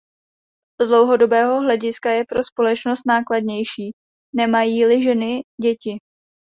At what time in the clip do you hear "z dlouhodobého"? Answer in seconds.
0.81-1.59